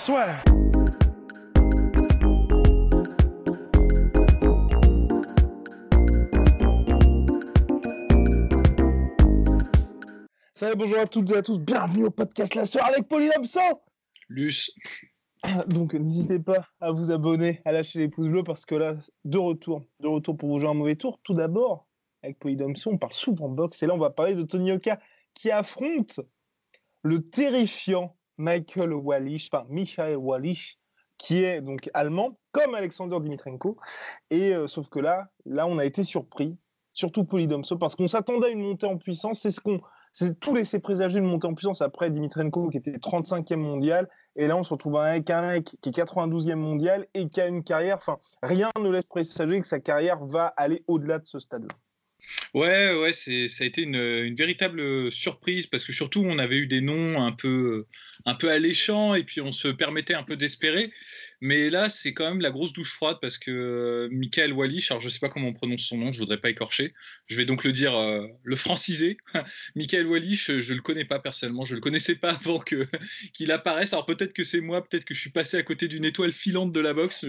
[0.00, 0.28] Soit.
[10.54, 13.82] Salut, bonjour à toutes et à tous, bienvenue au podcast La Soeur avec Pauline Absent
[14.30, 14.72] Luce.
[15.66, 18.94] Donc n'hésitez pas à vous abonner, à lâcher les pouces bleus parce que là,
[19.26, 21.20] de retour, de retour pour vous jouer un mauvais tour.
[21.24, 21.86] Tout d'abord,
[22.22, 24.98] avec Polydomson, on parle souvent boxe et là on va parler de Tony Oka
[25.34, 26.20] qui affronte
[27.02, 30.78] le terrifiant Michael Wallish, enfin Michael Wallish,
[31.18, 33.76] qui est donc allemand, comme Alexander Dimitrenko.
[34.30, 36.56] Et euh, sauf que là, là on a été surpris,
[36.92, 39.40] surtout Polydomso, parce qu'on s'attendait à une montée en puissance.
[39.40, 39.54] C'est
[40.12, 44.48] c'est tout laissé présager une montée en puissance après Dimitrenko qui était 35e mondial et
[44.48, 47.62] là on se retrouve avec un mec qui est 92e mondial et qui a une
[47.62, 51.72] carrière enfin rien ne laisse présager que sa carrière va aller au-delà de ce stade-là.
[52.54, 56.58] Ouais, ouais, c'est, ça a été une, une, véritable surprise parce que surtout on avait
[56.58, 57.86] eu des noms un peu,
[58.24, 60.92] un peu alléchants et puis on se permettait un peu d'espérer.
[61.42, 65.00] Mais là, c'est quand même la grosse douche froide parce que euh, Michael Wallish, alors
[65.00, 66.92] je ne sais pas comment on prononce son nom, je ne voudrais pas écorcher,
[67.28, 69.16] je vais donc le dire, euh, le franciser.
[69.74, 72.86] Michael Wallish, je ne le connais pas personnellement, je ne le connaissais pas avant que,
[73.32, 73.94] qu'il apparaisse.
[73.94, 76.72] Alors peut-être que c'est moi, peut-être que je suis passé à côté d'une étoile filante
[76.72, 77.24] de la boxe.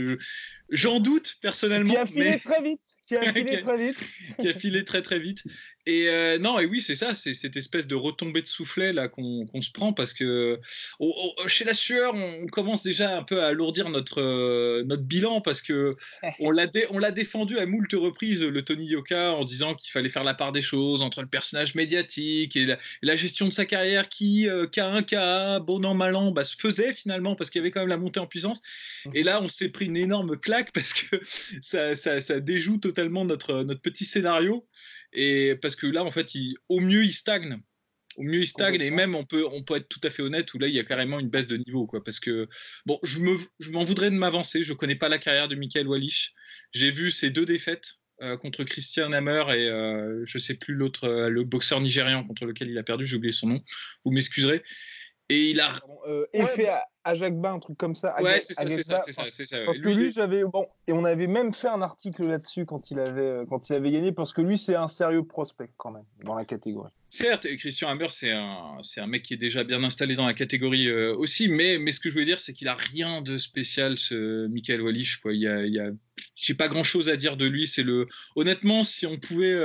[0.69, 1.93] J'en doute personnellement.
[1.93, 2.81] Qui a filé très vite
[3.11, 3.97] qui a filé très vite.
[4.39, 5.43] qui a filé très très vite.
[5.87, 9.07] Et euh, non, et oui, c'est ça, c'est cette espèce de retombée de soufflet là
[9.07, 10.59] qu'on se prend parce que
[11.47, 15.63] chez la sueur, on, commence déjà un peu à alourdir notre, euh, notre bilan parce
[15.63, 15.95] que
[16.39, 20.35] on l'a défendu à moult reprises, le Tony Yoka, en disant qu'il fallait faire la
[20.35, 24.67] part des choses entre le personnage médiatique et la, gestion de sa carrière qui, euh,
[24.67, 27.71] cas un cas, bon an, mal an, bah, se faisait finalement parce qu'il y avait
[27.71, 28.61] quand même la montée en puissance.
[29.05, 29.09] Mmh.
[29.15, 31.21] Et là, on s'est pris une énorme claque parce que
[31.61, 34.67] ça, ça, ça déjoue totalement notre, notre petit scénario.
[35.13, 37.61] Et parce que là, en fait, il, au mieux, il stagne.
[38.17, 38.79] Au mieux, il stagne.
[38.81, 40.79] Et même, on peut, on peut être tout à fait honnête, où là, il y
[40.79, 41.87] a carrément une baisse de niveau.
[41.87, 42.47] Quoi, parce que,
[42.85, 44.63] bon, je, me, je m'en voudrais de m'avancer.
[44.63, 46.33] Je ne connais pas la carrière de Michael Wallish.
[46.73, 50.75] J'ai vu ses deux défaites euh, contre Christian Hammer et euh, je ne sais plus
[50.75, 53.05] l'autre, euh, le boxeur nigérian contre lequel il a perdu.
[53.05, 53.63] J'ai oublié son nom.
[54.05, 54.63] Vous m'excuserez.
[55.31, 55.79] Et il a.
[56.07, 58.21] Euh, effet à, à, Jacques Bain, un truc comme ça.
[58.21, 58.99] Ouais, c'est ça, c'est ça,
[59.29, 60.43] c'est ça, Parce que lui, j'avais.
[60.43, 63.73] Bon, et on avait même fait un article là-dessus quand, il avait, euh, quand il
[63.73, 66.91] avait gagné, parce que lui, c'est un sérieux prospect quand même, dans la catégorie.
[67.07, 70.89] Certes, Christian Hammer, c'est un, un mec qui est déjà bien installé dans la catégorie
[70.89, 73.97] euh, aussi, mais, mais ce que je veux dire, c'est qu'il a rien de spécial,
[73.97, 75.17] ce Michael Wallish.
[75.17, 75.33] Quoi.
[75.33, 75.91] Il y a, il y a,
[76.35, 77.67] j'ai pas grand-chose à dire de lui.
[77.67, 79.57] C'est le, honnêtement, si on pouvait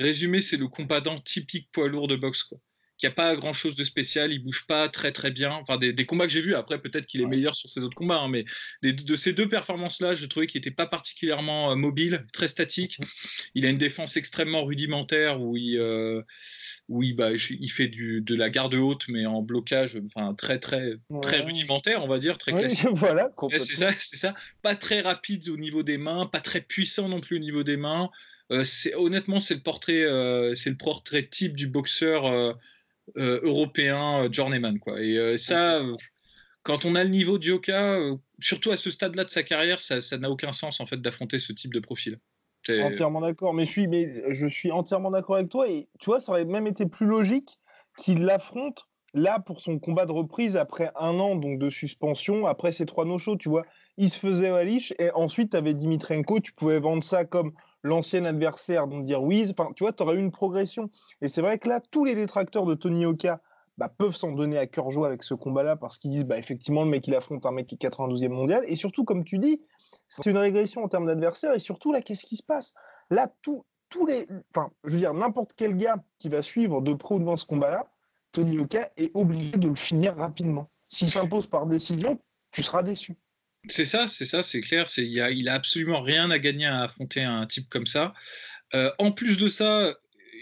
[0.00, 2.42] résumer, c'est le combattant typique poids lourd de boxe.
[2.42, 2.58] Quoi
[3.02, 5.52] il n'y a pas grand chose de spécial, il bouge pas très très bien.
[5.52, 8.18] Enfin, des, combats que j'ai vus, après peut-être qu'il est meilleur sur ses autres combats,
[8.18, 8.44] hein, mais
[8.82, 13.00] de ces deux performances-là, je trouvais qu'il n'était pas particulièrement euh, mobile, très statique.
[13.00, 13.06] Mhm.
[13.54, 16.22] Il a une défense extrêmement rudimentaire où il, euh,
[16.88, 20.58] où il, bah, il fait du, de la garde haute, mais en blocage, enfin très
[20.58, 22.88] très très rudimentaire, on va dire, très classique.
[22.92, 24.34] voilà, c'est ça, c'est ça.
[24.62, 27.76] Pas très rapide au niveau des mains, pas très puissant non plus au niveau des
[27.76, 28.10] mains.
[28.50, 28.64] Euh,
[28.96, 32.56] honnêtement, c'est le portrait, euh, c'est le portrait type du boxeur
[33.16, 34.78] européen euh, journeyman.
[34.78, 35.00] Quoi.
[35.00, 35.82] Et euh, ça,
[36.62, 37.98] quand on a le niveau d'Yoka,
[38.40, 41.52] surtout à ce stade-là de sa carrière, ça n'a aucun sens en fait d'affronter ce
[41.52, 42.18] type de profil.
[42.68, 45.68] Entièrement d'accord, mais je suis, mais je suis entièrement d'accord avec toi.
[45.68, 47.58] Et tu vois, ça aurait même été plus logique
[47.98, 52.72] qu'il l'affronte là pour son combat de reprise après un an donc de suspension, après
[52.72, 53.36] ces trois no-shows.
[53.36, 56.38] Tu vois, il se faisait Walish et ensuite tu avais Dimitrenko.
[56.40, 59.44] Tu pouvais vendre ça comme l'ancien adversaire, donc dire oui,
[59.76, 60.90] tu vois, tu aurais eu une progression.
[61.20, 63.40] Et c'est vrai que là, tous les détracteurs de Tony Oka
[63.78, 66.84] bah, peuvent s'en donner à cœur joie avec ce combat-là parce qu'ils disent, bah, effectivement,
[66.84, 68.64] le mec, il affronte un mec qui est 92e mondial.
[68.66, 69.62] Et surtout, comme tu dis,
[70.08, 71.54] c'est une régression en termes d'adversaire.
[71.54, 72.74] Et surtout, là, qu'est-ce qui se passe?
[73.10, 73.64] Là, tous
[74.06, 74.26] les.
[74.54, 77.46] Enfin, je veux dire, n'importe quel gars qui va suivre de pro ou devant ce
[77.46, 77.86] combat-là,
[78.32, 80.70] Tony Oka est obligé de le finir rapidement.
[80.88, 82.18] S'il s'impose par décision,
[82.50, 83.16] tu seras déçu.
[83.68, 84.88] C'est ça, c'est ça, c'est clair.
[84.88, 88.12] C'est il a, il a absolument rien à gagner à affronter un type comme ça.
[88.74, 89.96] Euh, en plus de ça,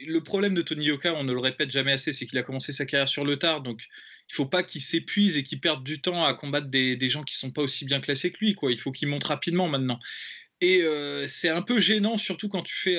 [0.06, 2.72] le problème de Tony Yoka, on ne le répète jamais assez, c'est qu'il a commencé
[2.72, 3.82] sa carrière sur le tard, donc
[4.31, 7.25] il faut pas qu'il s'épuise et qu'il perde du temps à combattre des, des gens
[7.25, 8.55] qui sont pas aussi bien classés que lui.
[8.55, 8.70] Quoi.
[8.70, 9.99] Il faut qu'il monte rapidement maintenant.
[10.62, 10.84] Et
[11.26, 12.99] c'est un peu gênant, surtout quand tu fais.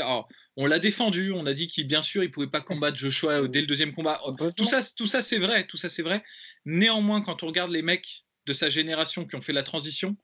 [0.57, 3.61] on l'a défendu, on a dit qu'il, bien sûr, il pouvait pas combattre Joshua dès
[3.61, 4.19] le deuxième combat.
[4.57, 6.23] Tout ça, tout ça, c'est vrai, tout ça, c'est vrai.
[6.65, 10.17] Néanmoins, quand on regarde les mecs de sa génération qui ont fait la transition,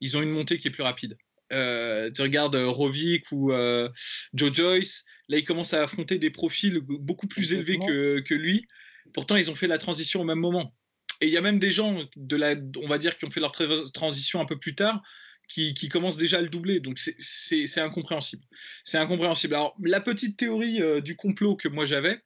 [0.00, 1.16] ils ont une montée qui est plus rapide.
[1.52, 3.88] Euh, tu regardes euh, Rovic ou euh,
[4.34, 8.66] Joe Joyce, là ils commencent à affronter des profils beaucoup plus élevés que, que, lui.
[9.14, 10.74] Pourtant, ils ont fait la transition au même moment.
[11.20, 13.40] Et il y a même des gens, de la, on va dire, qui ont fait
[13.40, 13.52] leur
[13.92, 15.02] transition un peu plus tard,
[15.48, 16.80] qui, qui commencent déjà à le doubler.
[16.80, 18.44] Donc c'est incompréhensible.
[18.84, 19.54] C'est incompréhensible.
[19.54, 22.20] Alors, la petite théorie du complot que moi j'avais,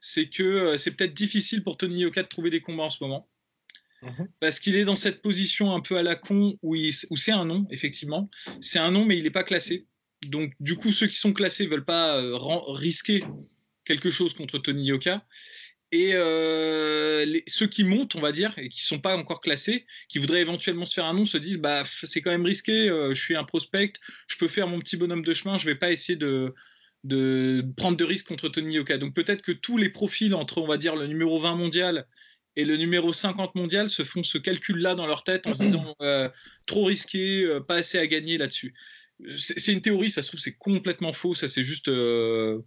[0.00, 3.30] c'est que c'est peut-être difficile pour Tony Yoka de trouver des combats en ce moment.
[4.04, 4.28] Mhm.
[4.40, 6.76] Parce qu'il est dans cette position un peu à la con où,
[7.16, 8.30] c'est un nom, effectivement.
[8.60, 9.86] C'est un nom, mais il n'est pas classé.
[10.26, 12.36] Donc, du coup, ceux qui sont classés ne veulent pas euh,
[12.68, 13.24] risquer
[13.84, 15.24] quelque chose contre Tony Yoka.
[15.92, 19.86] Et euh, ceux qui montent, on va dire, et qui ne sont pas encore classés,
[20.08, 23.14] qui voudraient éventuellement se faire un nom, se disent bah, c'est quand même risqué, euh,
[23.14, 23.92] je suis un prospect,
[24.26, 26.52] je peux faire mon petit bonhomme de chemin, je ne vais pas essayer de,
[27.04, 28.98] de prendre de risques contre Tony Yoka.
[28.98, 32.08] Donc peut-être que tous les profils entre, on va dire, le numéro 20 mondial
[32.56, 35.94] et le numéro 50 mondial se font ce calcul-là dans leur tête en se disant
[36.00, 36.28] euh,
[36.66, 38.74] trop risqué, euh, pas assez à gagner là-dessus.
[39.36, 42.60] C'est une théorie, ça se trouve, c'est complètement faux, ça c'est juste euh,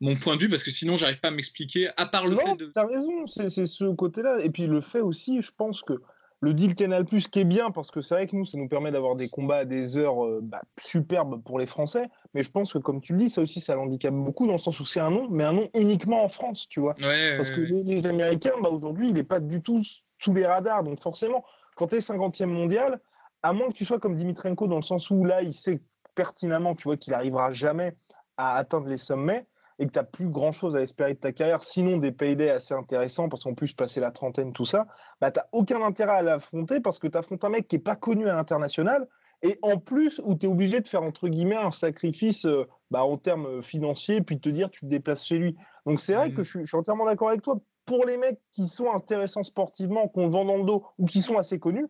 [0.00, 2.56] mon point de vue, parce que sinon j'arrive pas à m'expliquer, à part le fait
[2.56, 2.66] de...
[2.66, 4.44] T'as raison, c'est ce côté-là.
[4.44, 5.94] Et puis le fait aussi, je pense que
[6.42, 8.68] le deal Canal Plus qui est bien parce que c'est vrai que nous ça nous
[8.68, 12.08] permet d'avoir des combats à des heures euh, bah, superbes pour les Français.
[12.34, 14.58] Mais je pense que comme tu le dis ça aussi ça l'handicape beaucoup dans le
[14.58, 16.94] sens où c'est un nom mais un nom uniquement en France tu vois.
[16.94, 19.82] Parce que les, Américains bah, aujourd'hui il n'est pas du tout
[20.18, 20.82] sous les radars.
[20.82, 21.44] Donc forcément
[21.76, 23.00] quand tu es 50e mondial
[23.44, 25.80] à moins que tu sois comme Dimitrenko dans le sens où là il sait
[26.16, 27.94] pertinemment tu vois qu'il arrivera jamais
[28.36, 29.46] à atteindre les sommets
[29.78, 32.50] et que tu n'as plus grand chose à espérer de ta carrière, sinon des paydays
[32.50, 34.86] assez intéressants, parce qu'en plus, passer la trentaine, tout ça,
[35.20, 37.82] bah, tu n'as aucun intérêt à l'affronter parce que tu affrontes un mec qui n'est
[37.82, 39.08] pas connu à l'international
[39.42, 43.04] et en plus où tu es obligé de faire entre guillemets un sacrifice euh, bah,
[43.04, 45.56] en termes financiers, puis de te dire tu te déplaces chez lui.
[45.86, 46.34] Donc c'est vrai mmh.
[46.34, 47.58] que je suis, entièrement d'accord avec toi.
[47.84, 51.36] Pour les mecs qui sont intéressants sportivement, qu'on vend dans le dos ou qui sont
[51.36, 51.86] assez connus,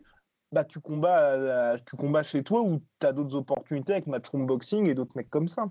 [0.51, 4.87] bah, tu, combats, tu combats chez toi ou tu as d'autres opportunités avec Matchroom Boxing
[4.87, 5.65] et d'autres mecs comme ça.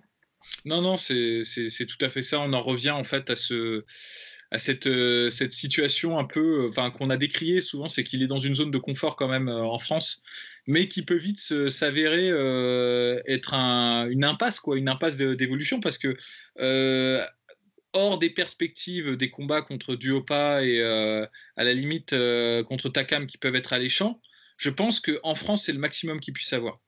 [0.65, 1.43] Non, non, c'est
[1.89, 2.41] tout à fait ça.
[2.41, 3.35] On en revient en fait à
[4.87, 8.55] euh, cette situation un peu, enfin qu'on a décrié souvent, c'est qu'il est dans une
[8.55, 10.23] zone de confort quand même euh, en France,
[10.67, 16.17] mais qui peut vite s'avérer euh, être une impasse, quoi, une impasse d'évolution, parce que
[17.95, 22.15] hors des perspectives des combats contre Duopa et à la limite
[22.69, 24.21] contre Takam qui peuvent être alléchants,
[24.57, 26.81] je pense qu'en France c'est le maximum qu'il puisse avoir.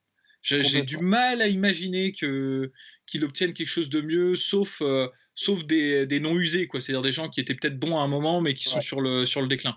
[0.44, 2.70] J'ai du mal à imaginer que
[3.06, 6.80] qu'il obtienne quelque chose de mieux, sauf, euh, sauf des, des, non usés, quoi.
[6.80, 9.26] C'est-à-dire des gens qui étaient peut-être bons à un moment, mais qui sont sur, le,
[9.26, 9.74] sur le déclin.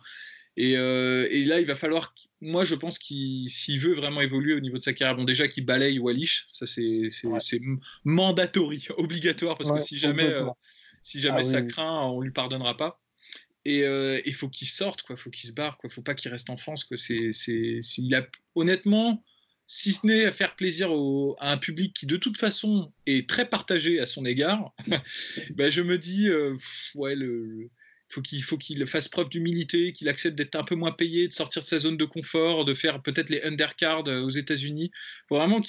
[0.56, 4.54] Et, euh, et, là, il va falloir, moi, je pense qu'il, s'il veut vraiment évoluer
[4.54, 7.62] au niveau de sa carrière, bon, déjà qu'il balaye Wallish, ça c'est, c'est,
[8.06, 10.46] mandatory, obligatoire, parce que si jamais, euh,
[11.02, 13.02] si jamais ah ça craint, on lui pardonnera pas.
[13.66, 13.84] Et
[14.26, 15.18] il faut qu'il sorte, quoi.
[15.18, 15.90] Faut qu'il se barre, quoi.
[15.90, 16.96] Faut pas qu'il reste en France, quoi.
[16.96, 18.26] C'est, c'est, il a,
[18.56, 19.22] honnêtement,
[19.68, 20.90] si ce n'est à faire plaisir
[21.40, 24.74] à un public qui de toute façon est très partagé à son égard,
[25.56, 26.56] ben je me dis, euh,
[26.96, 27.70] ouais, le,
[28.10, 31.34] faut qu'il faut qu'il fasse preuve d'humilité, qu'il accepte d'être un peu moins payé, de
[31.34, 34.90] sortir de sa zone de confort, de faire peut-être les undercards euh, aux États-Unis.
[35.30, 35.62] Vraiment,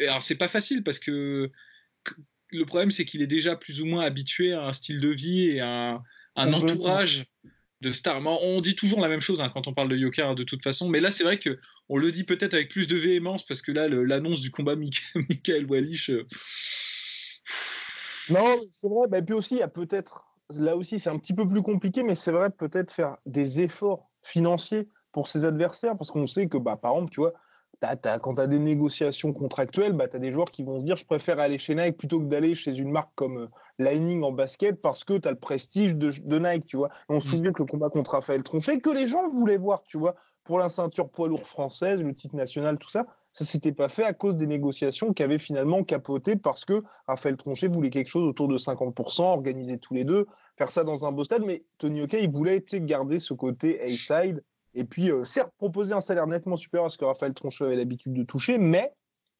[0.00, 1.50] alors c'est pas facile parce que
[2.50, 5.46] le problème c'est qu'il est déjà plus ou moins habitué à un style de vie
[5.46, 6.02] et à
[6.36, 7.24] un entourage
[7.82, 8.20] de stars.
[8.24, 10.62] On dit toujours la même chose hein, quand on parle de Yoka hein, de toute
[10.62, 11.58] façon, mais là c'est vrai que
[11.88, 14.76] on le dit peut-être avec plus de véhémence parce que là l'annonce du combat
[15.14, 16.10] Michael Wallish.
[16.10, 16.26] Euh,
[18.30, 19.08] non, c'est vrai.
[19.08, 20.24] Bah, puis aussi il y a peut-être
[20.54, 24.10] là aussi c'est un petit peu plus compliqué, mais c'est vrai peut-être faire des efforts
[24.22, 27.34] financiers pour ses adversaires parce qu'on sait que bah par exemple tu vois
[27.80, 30.96] quand tu as des négociations contractuelles, bah, tu as des joueurs qui vont se dire
[30.96, 33.46] je préfère aller chez Nike plutôt que d'aller chez une marque comme euh,
[33.78, 36.90] Lightning en basket parce que tu as le prestige de, Nike, tu vois.
[37.08, 37.30] on se mm.
[37.30, 40.14] souvient que le combat contre Raphaël Tronchet, que les gens voulaient voir, tu vois,
[40.44, 44.04] pour la ceinture poids lourd française, le titre national, tout ça, ça s'était pas fait
[44.04, 48.26] à cause des négociations qui avaient finalement capoté parce que Raphaël Tronchet voulait quelque chose
[48.26, 52.00] autour de 50%, organiser tous les deux, faire ça dans un beau stade, mais Tony
[52.02, 54.42] Oka, il voulait garder ce côté A-side
[54.76, 57.76] et puis, euh, certes, proposer un salaire nettement supérieur à ce que Raphaël Tronchet avait
[57.76, 58.92] l'habitude de toucher, mais,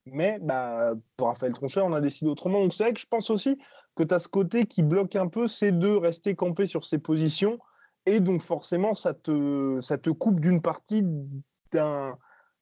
[0.06, 2.62] mais bah, pour Raphaël Tronchet, on a décidé autrement.
[2.62, 3.58] Donc, c'est vrai que je pense aussi
[3.96, 6.96] que tu as ce côté qui bloque un peu ces deux, rester campés sur ses
[6.98, 7.58] positions.
[8.06, 11.04] Et donc, forcément, ça te, ça te coupe d'une partie
[11.70, 12.16] d'un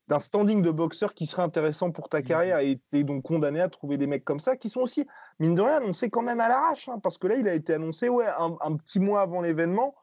[0.07, 2.25] d'un standing de boxeur qui serait intéressant pour ta mmh.
[2.25, 5.07] carrière et es donc condamné à trouver des mecs comme ça qui sont aussi,
[5.39, 7.73] mine de rien, annoncés quand même à l'arrache, hein, parce que là, il a été
[7.73, 9.95] annoncé ouais, un petit mois avant l'événement.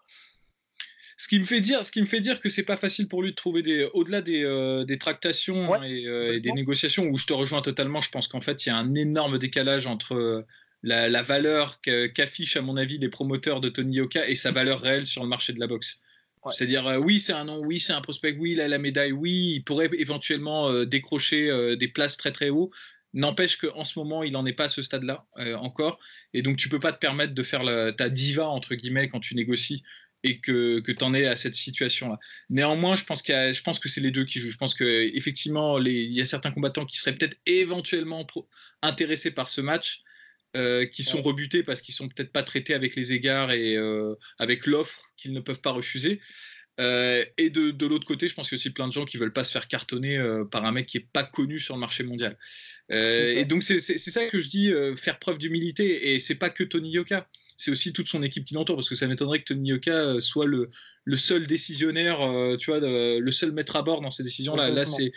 [1.21, 3.21] Ce qui me fait dire, ce qui me fait dire que c'est pas facile pour
[3.21, 7.33] lui de trouver des, au-delà des, euh, des tractations et, des négociations où je te
[7.33, 8.01] rejoins totalement.
[8.01, 10.45] Je pense qu'en fait, il y a un énorme décalage entre
[10.81, 15.05] la, valeur qu'affichent à mon avis les promoteurs de Tony Yoka et sa valeur réelle
[15.05, 15.99] sur le marché de la boxe.
[16.49, 19.11] C'est-à-dire, euh, oui, c'est un nom, oui, c'est un prospect, oui, il a la médaille,
[19.11, 22.71] oui, il pourrait éventuellement euh, décrocher euh, des places très très haut.
[23.13, 25.25] N'empêche qu'en ce moment, il n'en est pas à ce stade-là
[25.57, 25.99] encore.
[26.33, 27.63] Et donc, tu peux pas te permettre de faire
[27.97, 29.83] ta diva, entre guillemets, quand tu négocies
[30.23, 32.19] et que, que tu en es à cette situation-là.
[32.49, 34.51] Néanmoins, je pense, qu'il je pense que c'est les deux qui jouent.
[34.51, 38.25] Je pense qu'effectivement, il y a certains combattants qui seraient peut-être éventuellement
[38.81, 40.01] intéressés par ce match.
[40.91, 43.77] qui sont rebutés parce qu'ils sont peut-être pas traités avec les égards et
[44.37, 46.19] avec l'offre qu'ils ne peuvent pas refuser.
[46.79, 49.05] Euh, et de, de l'autre côté, je pense qu'il y a aussi plein de gens
[49.05, 51.75] qui veulent pas se faire cartonner euh, par un mec qui est pas connu sur
[51.75, 52.37] le marché mondial.
[52.91, 56.13] Euh, et donc c'est ça que je dis, faire preuve d'humilité.
[56.13, 57.27] Et c'est pas que Tony Yoka,
[57.61, 60.45] c'est aussi toute son équipe qui l'entoure, parce que ça m'étonnerait que Tony Yoka soit
[60.45, 60.69] le,
[61.03, 62.19] le seul décisionnaire,
[62.57, 64.69] tu vois, le seul maître à bord dans ces décisions-là.
[64.69, 65.11] Là, c'est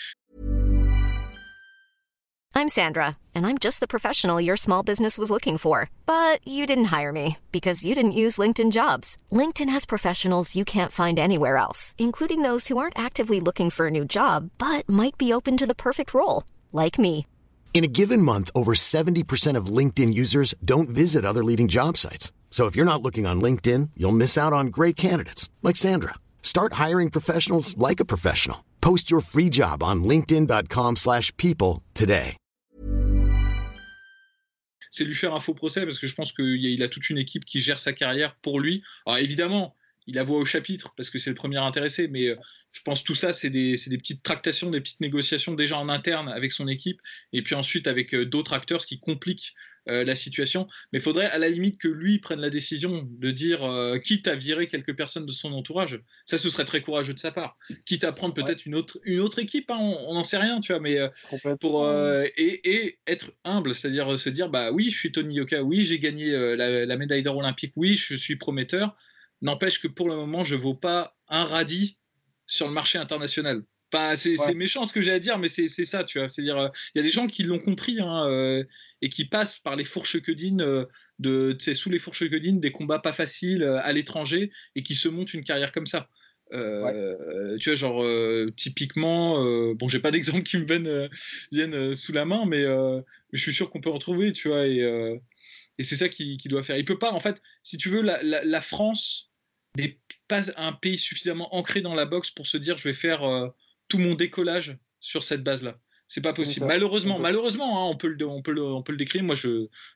[2.57, 5.91] I'm Sandra, and I'm just the professional your small business was looking for.
[6.07, 9.17] But you didn't hire me because you didn't use LinkedIn jobs.
[9.33, 13.89] LinkedIn has professionals you can't find anywhere else, including those who aren't actively looking for
[13.89, 17.27] a new job but might be open to the perfect role, like me.
[17.75, 22.31] In a given month, over 70% of LinkedIn users don't visit other leading job sites.
[22.49, 26.14] So if you're not looking on LinkedIn, you'll miss out on great candidates like Sandra.
[26.40, 28.64] Start hiring professionals like a professional.
[28.81, 32.37] Post your free job on linkedin.com/people today.
[34.95, 37.45] c'est lui faire un faux procès parce que je pense qu'il a toute une équipe
[37.45, 38.85] qui gère sa carrière pour lui.
[39.07, 39.75] Alors évidemment,
[40.06, 42.37] il a voix au chapitre parce que c'est le premier intéressé, mais euh,
[42.73, 46.28] je pense tout ça, c'est des, des, petites tractations, des petites négociations déjà en interne
[46.28, 47.00] avec son équipe
[47.32, 49.54] et puis ensuite avec euh, d'autres acteurs, ce qui complique
[49.88, 50.66] euh, la situation.
[50.92, 53.61] Mais il faudrait à la limite que lui prenne la décision de dire,
[54.02, 57.32] quitte à virer quelques personnes de son entourage, ça ce serait très courageux de sa
[57.32, 57.56] part.
[57.84, 60.73] Quitte à prendre peut-être une, autre, une autre équipe, hein, on n'en sait rien, tu
[60.73, 60.99] vois, mais
[61.61, 65.99] pour et, être humble, c'est-à-dire se dire, bah oui, je suis Tony Yoka, oui, j'ai
[65.99, 68.96] gagné la, médaille d'or olympique, oui, je suis prometteur.
[69.45, 71.97] N'empêche que pour le moment, je ne vaux pas un radis
[72.47, 73.63] sur le marché international
[74.17, 76.29] c'est méchant ce que j'ai à dire, mais c'est ça, tu vois.
[76.29, 78.65] C'est-à-dire, euh, il y a des gens qui l'ont compris hein, euh,
[79.03, 80.85] et qui passent par les fourches quedines, euh,
[81.19, 85.35] de, sous les fourches quedines, des combats pas faciles à l'étranger et qui se montent
[85.35, 86.09] une carrière comme ça.
[86.51, 88.05] Tu vois, genre,
[88.57, 91.09] typiquement, bon, j'ai pas d'exemple qui me viennent,
[91.53, 92.65] viennent sous la main, mais,
[93.33, 94.81] je suis sûr qu'on peut en trouver, tu vois, et,
[95.79, 96.77] et c'est ça qu'il qui doit faire.
[96.77, 99.31] Il peut pas, en fait, si tu veux, la, la France
[99.76, 103.23] n'est pas un pays suffisamment ancré dans la boxe pour se dire je vais faire
[103.88, 105.78] tout mon décollage sur cette base-là.
[106.07, 106.66] C'est pas possible.
[106.66, 109.25] Malheureusement, malheureusement, hein, on, peut le, on, peut on peut le décrire.
[109.25, 109.35] Moi,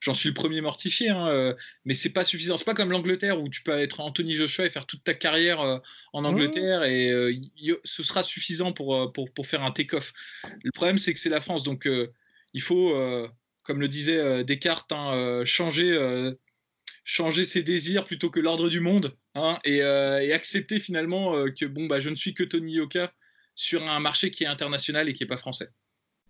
[0.01, 1.55] j'en suis le premier mortifié, hein, euh,
[1.85, 2.57] mais c'est pas suffisant.
[2.57, 5.61] C'est pas comme l'Angleterre où tu peux être Anthony Joshua et faire toute ta carrière
[5.61, 5.79] euh,
[6.13, 6.27] en mmh.
[6.27, 7.35] Angleterre et euh,
[7.85, 10.13] ce sera suffisant pour, pour, pour faire un take-off.
[10.65, 11.89] Le problème, c'est que c'est la France, donc
[12.55, 12.97] il faut,
[13.65, 15.93] comme le disait Descartes, hein, changer,
[17.05, 19.17] changer ses désirs plutôt que l'ordre du monde
[19.65, 23.13] et, et, accepter finalement que bon, bah, je ne suis que Tony Yoka
[23.55, 25.71] sur un marché qui est international et qui n'est pas français.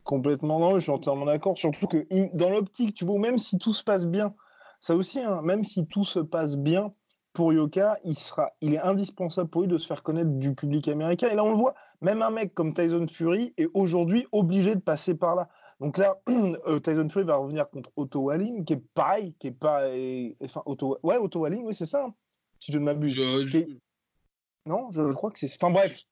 [0.02, 1.58] Complètement non, je suis entièrement d'accord.
[1.58, 4.34] Surtout que dans l'optique, tu vois, même si tout se passe bien,
[4.80, 6.94] ça aussi, hein, même si tout se passe bien
[7.34, 10.88] pour Yoka, il, sera, il est indispensable pour lui de se faire connaître du public
[10.88, 11.28] américain.
[11.28, 14.80] Et là, on le voit, même un mec comme Tyson Fury est aujourd'hui obligé de
[14.80, 15.48] passer par là.
[15.80, 19.52] Donc là, euh, Tyson Fury va revenir contre Otto Walling, qui est pareil, qui est
[19.52, 19.84] pas.
[20.42, 22.06] enfin, Otto, ouais, Otto Walling, oui, c'est ça,
[22.58, 23.18] si je ne m'abuse.
[24.66, 25.50] Non, je, je, crois que c'est.
[25.54, 26.04] Enfin bref,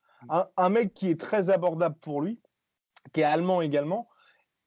[0.57, 2.39] un, mec qui est très abordable pour lui,
[3.13, 4.07] qui est allemand également.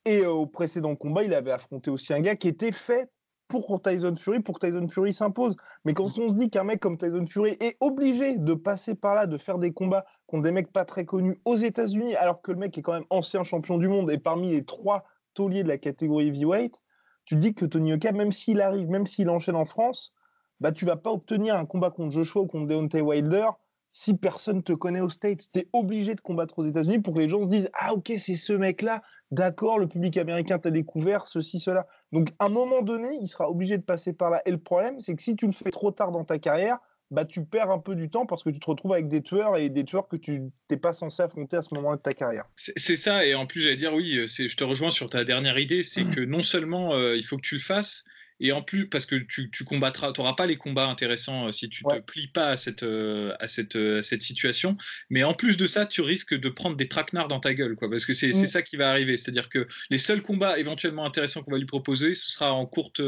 [0.04, 3.10] Et euh, au précédent combat, il avait affronté aussi un gars qui était fait
[3.48, 5.56] pour Tyson Fury, pour que Tyson Fury s'impose.
[5.84, 9.14] Mais quand on se dit qu'un mec comme Tyson Fury est obligé de passer par
[9.14, 12.52] là, de faire des combats contre des mecs pas très connus aux États-Unis, alors que
[12.52, 15.68] le mec est quand même ancien champion du monde et parmi les trois tauliers de
[15.68, 16.80] la catégorie heavyweight,
[17.24, 20.14] tu dis que Tony Oka, même s'il arrive, même s'il enchaîne en France,
[20.60, 23.46] bah tu vas pas obtenir un combat contre Joshua ou contre Deontay Wilder
[23.92, 27.18] si personne te connaît aux States, tu es obligé de combattre aux États-Unis pour que
[27.18, 31.26] les gens se disent Ah, ok, c'est ce mec-là, d'accord, le public américain t'a découvert,
[31.26, 31.86] ceci, cela.
[32.12, 34.42] Donc, à un moment donné, il sera obligé de passer par là.
[34.46, 36.78] Et le problème, c'est que si tu le fais trop tard dans ta carrière,
[37.10, 39.56] bah, tu perds un peu du temps parce que tu te retrouves avec des tueurs
[39.56, 42.44] et des tueurs que tu n'es pas censé affronter à ce moment-là de ta carrière.
[42.56, 45.82] C'est ça, et en plus, j'allais dire, oui, je te rejoins sur ta dernière idée,
[45.82, 48.04] c'est que non seulement euh, il faut que tu le fasses,
[48.40, 51.68] et en plus, parce que tu, combattras, tu n'auras pas les combats intéressants euh, si
[51.68, 54.78] tu ne te plies pas à cette, euh, à, cette, euh, cette situation.
[55.10, 57.90] Mais en plus de ça, tu risques de prendre des traquenards dans ta gueule, quoi,
[57.90, 58.46] parce que c'est mm.
[58.46, 59.18] ça qui va arriver.
[59.18, 63.02] C'est-à-dire que les seuls combats éventuellement intéressants qu'on va lui proposer, ce sera en courte.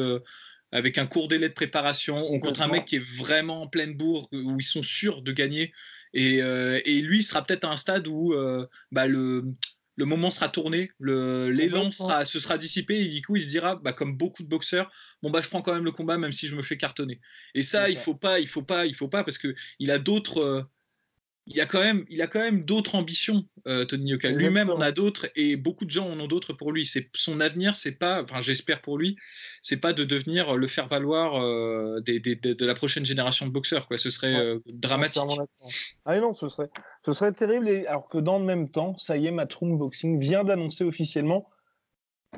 [0.73, 2.17] Avec un court délai de préparation.
[2.17, 5.33] On contre un mec qui est vraiment en pleine bourre, où ils sont sûrs de
[5.33, 5.73] gagner.
[6.15, 9.45] Et, euh, et lui sera peut-être à un stade où euh, bah, le,
[9.97, 13.77] le moment sera tourné, l'élan sera, se sera dissipé et du coup il se dira,
[13.77, 14.91] bah, comme beaucoup de boxeurs,
[15.23, 17.21] bon bah je prends quand même le combat même si je me fais cartonner.
[17.55, 19.99] Et ça, il faut pas, il faut pas, il faut pas parce que il a
[19.99, 20.63] d'autres, euh,
[21.47, 24.31] il a quand même, il a quand même d'autres ambitions, euh, Tony Yoka.
[24.31, 26.87] Lui-même en a d'autres et beaucoup de gens en ont d'autres pour lui.
[26.87, 29.17] C'est son avenir, c'est pas, enfin j'espère pour lui,
[29.61, 33.89] c'est pas de devenir le faire valoir euh, de la prochaine génération de boxeurs.
[33.89, 33.99] Quoi.
[33.99, 35.23] Ce serait euh, dramatique.
[36.05, 36.69] Ah non, ce serait,
[37.05, 37.69] ce serait terrible.
[37.89, 41.49] alors que dans le même temps, ça y est, Matchroom Boxing vient d'annoncer officiellement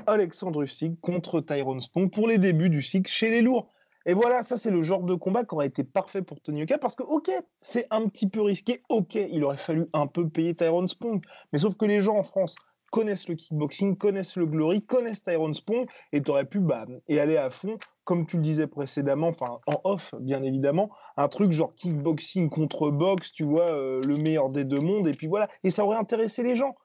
[0.06, 3.73] Alexandre Usyk contre Tyrone Spong pour les débuts du cycle chez les lourds.
[4.06, 6.78] Et voilà, ça c'est le genre de combat qui aurait été parfait pour Tony Oka
[6.78, 7.30] parce que, ok,
[7.62, 11.58] c'est un petit peu risqué, ok, il aurait fallu un peu payer Tyrone Spong, mais
[11.58, 12.54] sauf que les gens en France
[12.94, 17.18] connaissent le kickboxing, connaissent le glory, connaissent Tyrone Spong, et tu aurais pu bah, et
[17.18, 21.50] aller à fond, comme tu le disais précédemment, enfin en off bien évidemment, un truc
[21.50, 25.48] genre kickboxing contre boxe, tu vois, euh, le meilleur des deux mondes, et puis voilà,
[25.64, 26.76] et ça aurait intéressé les gens.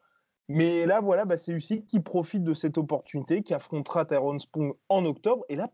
[0.48, 4.74] Mais là, voilà, bah, c'est Usyk qui profite de cette opportunité, qui affrontera Tyrone Spong
[4.90, 5.70] en octobre, et là,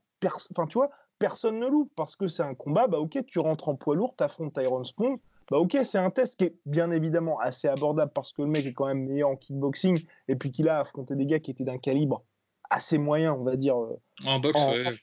[0.51, 2.87] enfin, tu vois, personne ne l'ouvre parce que c'est un combat.
[2.87, 5.19] Bah, ok, tu rentres en poids lourd, tu affrontes Tyrone Spong.
[5.49, 8.65] Bah, ok, c'est un test qui est bien évidemment assez abordable parce que le mec
[8.65, 11.63] est quand même meilleur en kickboxing et puis qu'il a affronté des gars qui étaient
[11.63, 12.23] d'un calibre
[12.69, 13.77] assez moyen, on va dire.
[13.77, 14.61] Euh, en boxe,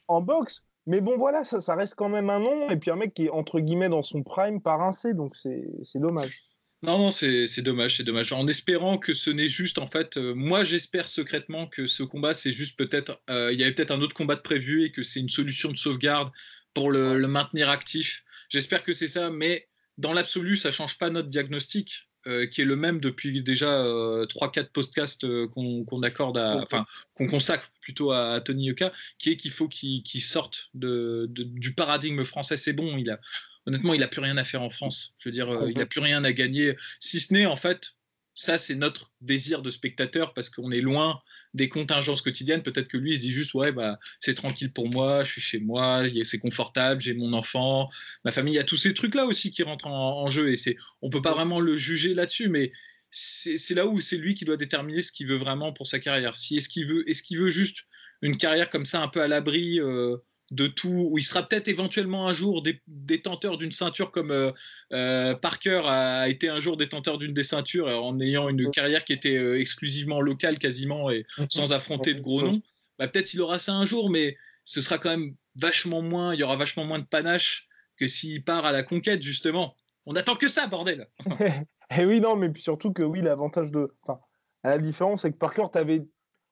[0.09, 0.65] en, boxe.
[0.87, 2.69] Mais bon, voilà, ça, ça, reste quand même un nom.
[2.69, 5.37] Et puis un mec qui est entre guillemets dans son prime par un C, donc
[5.37, 5.65] c'est
[5.95, 6.41] dommage.
[6.85, 8.33] Non, non, c'est dommage, c'est dommage.
[8.33, 12.35] En espérant que ce n'est juste, en fait, euh, moi j'espère secrètement que ce combat,
[12.35, 15.05] c'est juste peut-être, euh, il y avait peut-être un autre combat de prévu et que
[15.05, 16.33] c'est une solution de sauvegarde
[16.75, 18.25] pour le, maintenir actif.
[18.49, 22.09] J'espère que c'est ça, mais dans l'absolu, ça change pas notre diagnostic.
[22.29, 27.69] Euh, qui est le même depuis déjà 3-4 podcasts qu'on accorde à, enfin, qu'on consacre
[27.81, 32.57] plutôt à, Tony Yoka, qui est qu'il faut qu'il sorte de, du paradigme français.
[32.57, 33.19] C'est bon, il a,
[33.67, 35.15] honnêtement, il n'a plus rien à faire en France.
[35.19, 37.95] Je veux dire, euh, il n'a plus rien à gagner, si ce n'est en fait,
[38.35, 41.21] ça c'est notre désir de spectateur parce qu'on est loin
[41.55, 42.63] des contingences quotidiennes.
[42.63, 45.41] Peut-être que lui il se dit juste ouais bah c'est tranquille pour moi, je suis
[45.41, 47.89] chez moi, c'est confortable, j'ai mon enfant,
[48.25, 48.55] ma famille.
[48.55, 51.11] Il y a tous ces trucs là aussi qui rentrent en, jeu et c'est on
[51.11, 52.73] peut pas vraiment le juger là-dessus, mais
[53.11, 56.37] c'est là où c'est lui qui doit déterminer ce qu'il veut vraiment pour sa carrière.
[56.37, 57.85] Si est-ce qu'il veut est-ce qu'il veut juste
[58.23, 59.81] une carrière comme ça un peu à l'abri.
[59.81, 60.17] Euh,
[60.53, 64.53] de tout, où il sera peut-être éventuellement un jour détenteur d'une ceinture comme euh,
[64.93, 69.15] euh, Parker a été un jour détenteur d'une des ceintures en ayant une carrière qui
[69.15, 71.47] était euh, exclusivement locale quasiment et mhm.
[71.49, 72.63] sans affronter de gros noms.
[72.99, 76.41] Bah, peut-être il aura ça un jour, mais ce sera quand même vachement moins, il
[76.41, 79.75] y aura vachement moins de panache que s'il part à la conquête justement.
[80.05, 81.09] On attend que ça, bordel.
[81.41, 81.65] et
[81.99, 84.21] eh oui, non, mais puis surtout que oui, l'avantage de, enfin,
[84.65, 86.03] la différence, c'est que Parker, tu avais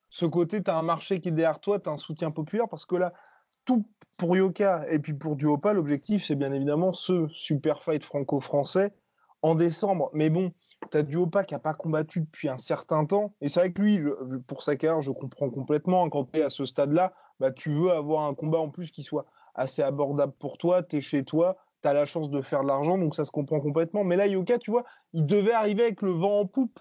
[0.09, 2.69] ce côté, tu as un marché qui est derrière toi, tu as un soutien populaire,
[2.69, 3.13] parce que là,
[3.71, 3.85] tout
[4.19, 8.93] pour Yoka et puis pour Duopa, l'objectif, c'est bien évidemment ce super fight franco-français
[9.43, 10.11] en décembre.
[10.13, 10.53] Mais bon,
[10.91, 13.33] tu as Duopa qui n'a pas combattu depuis un certain temps.
[13.41, 14.01] Et c'est vrai que lui,
[14.49, 16.05] pour sa carrière, je comprends complètement.
[16.05, 18.91] Hein, quand tu es à ce stade-là, bah, tu veux avoir un combat en plus
[18.91, 20.83] qui soit assez abordable pour toi.
[20.83, 23.31] Tu es chez toi, tu as la chance de faire de l'argent, donc ça se
[23.31, 24.03] comprend complètement.
[24.03, 26.81] Mais là, Yoka, tu vois, il devait arriver avec le vent en poupe.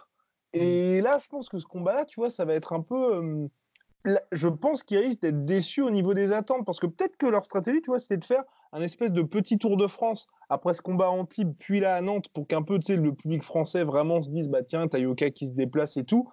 [0.53, 3.47] Et là, je pense que ce combat-là, tu vois, ça va être un peu
[4.31, 7.43] je pense qu'ils risquent d'être déçus au niveau des attentes parce que peut-être que leur
[7.43, 10.81] stratégie, tu vois, c'était de faire un espèce de petit Tour de France après ce
[10.81, 13.83] combat à Antibes, puis là à Nantes, pour qu'un peu, tu sais, le public français
[13.83, 16.29] vraiment se dise, bah tiens, t'as Yoka qui se déplace et tout,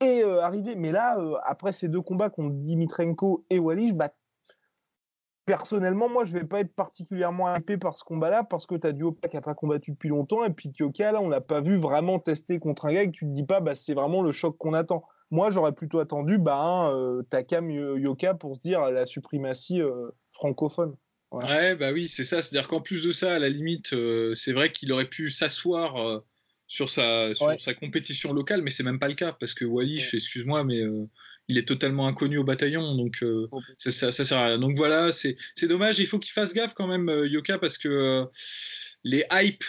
[0.00, 0.74] et euh, arriver.
[0.74, 4.10] Mais là, euh, après ces deux combats contre Dimitrenko et Wallis, bah
[5.44, 8.92] personnellement, moi, je vais pas être particulièrement hypé par ce combat-là parce que tu as
[8.92, 11.76] Duopa qui n'a pas combattu depuis longtemps et puis Kyoka, là, on l'a pas vu
[11.76, 14.32] vraiment tester contre un gars et que tu te dis pas, bah, c'est vraiment le
[14.32, 15.04] choc qu'on attend.
[15.30, 20.94] Moi, j'aurais plutôt attendu bah, euh, Takam Yoka pour se dire la suprématie euh, francophone.
[21.32, 21.74] Ouais.
[21.74, 22.42] bah oui, c'est ça.
[22.42, 26.22] C'est-à-dire qu'en plus de ça, à la limite, euh, c'est vrai qu'il aurait pu s'asseoir
[26.68, 30.14] sur, sa, sur sa compétition locale, mais c'est même pas le cas parce que Wallish,
[30.14, 30.82] excuse-moi, mais
[31.48, 33.24] il est totalement inconnu au bataillon, donc
[33.76, 34.58] ça, ça, sert à rien.
[34.58, 35.98] Donc voilà, c'est dommage.
[35.98, 38.24] Il faut qu'il fasse gaffe quand même, Yoka, parce que
[39.02, 39.64] les hypes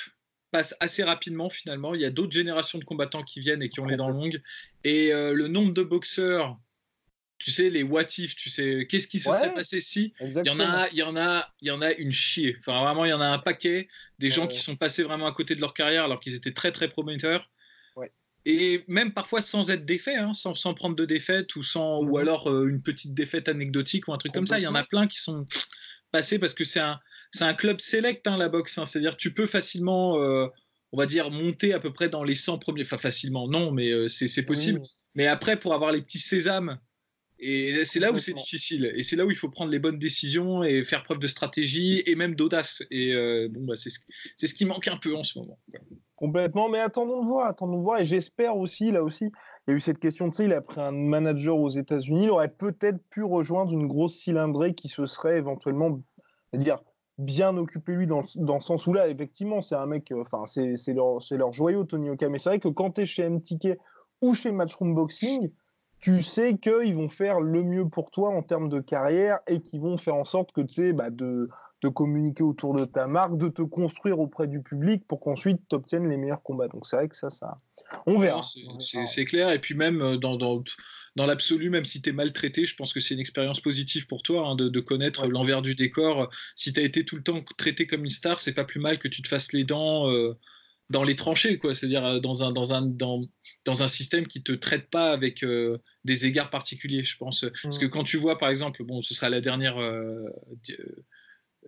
[0.51, 1.93] passe assez rapidement finalement.
[1.93, 4.41] Il y a d'autres générations de combattants qui viennent et qui ont les dents longues.
[4.83, 6.57] Et euh, le nombre de boxeurs,
[7.39, 10.49] tu sais, les what if, tu sais, qu'est-ce qui se serait passé si il y
[10.49, 12.55] en a, il y en a, il y en a une chier.
[12.59, 13.87] Enfin, vraiment, il y en a un paquet
[14.19, 16.71] des gens qui sont passés vraiment à côté de leur carrière alors qu'ils étaient très
[16.71, 17.49] très prometteurs.
[18.49, 22.11] Et même parfois sans être défaits, hein, sans, sans, prendre de défaite ou sans, ou
[22.11, 22.21] mhm.
[22.21, 24.57] alors euh, une petite défaite anecdotique ou un truc comme ça.
[24.57, 25.45] Il y en a plein qui sont
[26.13, 26.97] passés parce que c'est un,
[27.31, 28.77] c'est un club select, hein, la boxe.
[28.77, 28.85] Hein.
[28.85, 30.47] C'est-à-dire tu peux facilement, euh,
[30.91, 32.83] on va dire, monter à peu près dans les 100 premiers.
[32.83, 34.81] Enfin, facilement, non, mais euh, c'est possible.
[35.15, 36.79] Mais après, pour avoir les petits sésames
[37.39, 38.91] Et c'est là où c'est difficile.
[38.95, 42.01] Et c'est là où il faut prendre les bonnes décisions et faire preuve de stratégie
[42.05, 42.81] et même d'audace.
[42.91, 43.99] Et euh, bon, bah, c'est ce,
[44.37, 45.59] ce, qui manque un peu en ce moment.
[46.15, 46.69] Complètement.
[46.69, 47.99] Mais attendons de voir, attendons de voir.
[47.99, 49.31] Et j'espère aussi, là aussi,
[49.67, 52.23] il y a eu cette question, tu sais, il a pris un manager aux États-Unis.
[52.23, 56.01] Il aurait peut-être pu rejoindre une grosse cylindrée qui se serait éventuellement,
[56.53, 56.79] dire
[57.17, 60.45] bien occupé lui dans, dans le sens où là, effectivement, c'est un mec, euh, enfin,
[60.45, 62.29] c'est leur, leur joyau, Tony Oka.
[62.29, 63.77] Mais c'est vrai que quand tu es chez MTK
[64.21, 65.51] ou chez Matchroom Boxing,
[65.99, 69.81] tu sais qu'ils vont faire le mieux pour toi en termes de carrière et qu'ils
[69.81, 71.49] vont faire en sorte que tu sais bah, de,
[71.81, 75.75] de, communiquer autour de ta marque, de te construire auprès du public pour qu'ensuite tu
[75.75, 76.67] obtiennes les meilleurs combats.
[76.67, 77.57] Donc c'est vrai que ça, ça,
[78.05, 78.41] on verra.
[78.81, 79.51] C'est clair.
[79.51, 80.63] Et puis même euh, dans, dans,
[81.15, 84.23] dans l'absolu, même si tu es maltraité, je pense que c'est une expérience positive pour
[84.23, 86.29] toi hein, de, de, connaître l'envers du décor.
[86.55, 88.99] Si tu as été tout le temps traité comme une star, c'est pas plus mal
[88.99, 90.09] que tu te fasses les dents.
[90.09, 90.37] Euh,
[90.89, 91.75] dans les tranchées, quoi.
[91.75, 93.25] C'est-à-dire euh, dans un, dans un, dans,
[93.65, 97.45] dans un système qui te traite pas avec euh, des égards particuliers, je pense.
[97.63, 97.89] Parce que mm.
[97.89, 100.29] quand tu vois, par exemple, bon, ce sera la dernière, euh,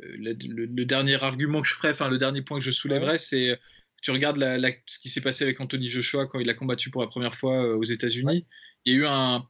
[0.03, 3.59] euh, le, dernier argument que je ferai, enfin le dernier point que je soulèverai, c'est
[4.01, 7.01] tu regardes la, ce qui s'est passé avec Anthony Joshua quand il a combattu pour
[7.01, 8.45] la première fois aux États-Unis.
[8.85, 9.45] Il y a eu un,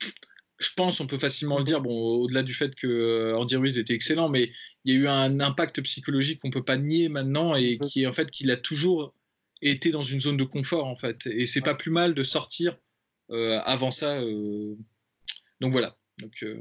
[0.57, 3.93] je pense, on peut facilement le dire, bon, au-delà du fait que Andy Ruiz était
[3.93, 4.51] excellent, mais
[4.85, 8.07] il y a eu un impact psychologique qu'on peut pas nier maintenant et qui est
[8.07, 9.13] en fait qu'il a toujours
[9.61, 11.25] était dans une zone de confort en fait.
[11.27, 12.77] Et c'est pas plus mal de sortir
[13.31, 14.19] euh, avant ça.
[14.19, 14.75] Euh.
[15.59, 15.97] Donc voilà.
[16.19, 16.59] Donc, euh.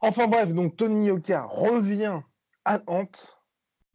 [0.00, 2.20] Enfin bref, donc Tony Yoka revient
[2.64, 3.38] à Nantes,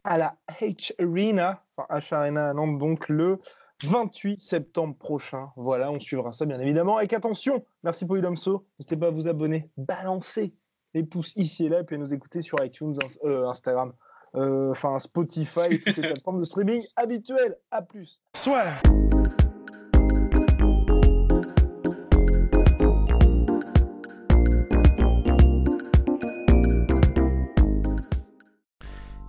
[0.03, 3.39] à la H Arena, enfin H Arena à Nantes, donc le
[3.83, 5.49] 28 septembre prochain.
[5.55, 6.97] Voilà, on suivra ça bien évidemment.
[6.97, 8.65] Avec attention, merci Polydomso.
[8.79, 10.53] N'hésitez pas à vous abonner, balancer
[10.93, 13.93] les pouces ici et là, et puis à nous écouter sur iTunes, Instagram,
[14.35, 17.57] euh, enfin Spotify toutes les plateformes de streaming habituelles.
[17.71, 18.21] À plus.
[18.35, 18.65] Soit.